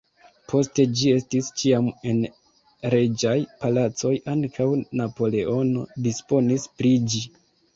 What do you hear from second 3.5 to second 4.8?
palacoj, ankaŭ